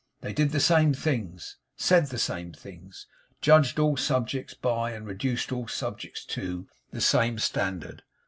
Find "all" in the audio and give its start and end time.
3.77-3.95, 5.51-5.67